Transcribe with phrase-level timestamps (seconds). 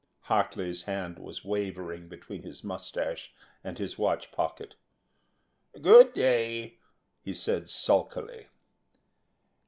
[0.21, 4.73] Hartly's hand was wavering between his moustache and his watch pocket.
[5.79, 6.79] "Good day,"
[7.21, 8.47] he said sulkily.